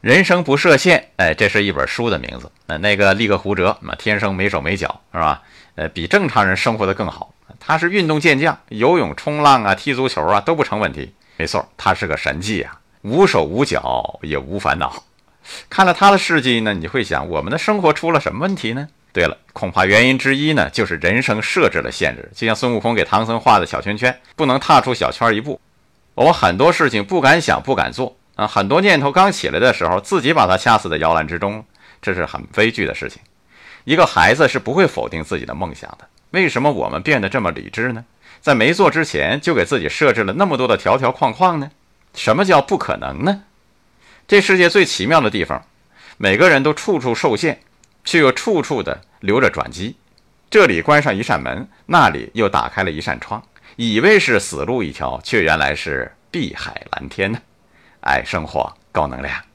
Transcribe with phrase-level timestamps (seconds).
[0.00, 2.48] 人生不设限，哎，这是一本书的名字。
[2.68, 5.42] 呃，那个立个胡哲，嘛，天生没手没脚，是吧？
[5.74, 7.34] 呃，比正常人生活的更好。
[7.58, 11.12] 他是运动健将，游泳、冲浪啊，踢足球啊，都不成问题。
[11.36, 15.02] 没错，他是个神迹啊，无手无脚也无烦恼。
[15.68, 18.86] 看了他的事迹呢，你会想，我们的生活出了什么问题呢？
[19.12, 22.30] 对了，恐怕原因之一呢，就是人生设置了限制。
[22.32, 25.60] 就像孙悟空给唐僧画的小圈圈，不能踏出小圈一步。
[26.14, 28.46] 我们很多事情不敢想，不敢做啊。
[28.46, 31.64] 很多念头刚起来的时候，自己把它掐死在摇篮之中，
[32.00, 33.20] 这是很悲剧的事情。
[33.84, 36.08] 一个孩子是不会否定自己的梦想的。
[36.30, 38.04] 为什么我们变得这么理智呢？
[38.40, 41.70] 在没做之前就给自己设置了那么多的条条框框呢？
[42.14, 43.44] 什么叫不可能呢？
[44.28, 45.64] 这世界最奇妙的地方，
[46.18, 47.60] 每个人都处处受限，
[48.04, 49.96] 却又处处的留着转机。
[50.50, 53.42] 这里关上一扇门，那里又打开了一扇窗，
[53.76, 57.40] 以为是死路一条，却原来是碧海蓝天呢。
[58.00, 59.47] 爱生活，高能量。